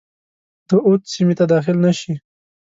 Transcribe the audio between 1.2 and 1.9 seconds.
ته داخل